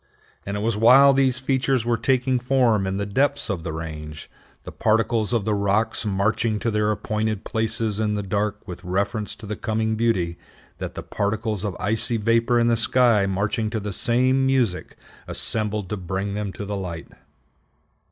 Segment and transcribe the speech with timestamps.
[0.47, 4.31] And it was while these features were taking form in the depths of the range,
[4.63, 9.35] the particles of the rocks marching to their appointed places in the dark with reference
[9.35, 10.39] to the coming beauty,
[10.79, 15.87] that the particles of icy vapor in the sky marching to the same music assembled
[15.89, 17.09] to bring them to the light.